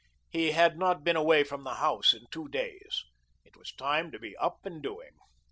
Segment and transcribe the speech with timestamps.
[0.31, 3.03] He had not been away from the house in two days.
[3.45, 5.11] It was time to be up and doing.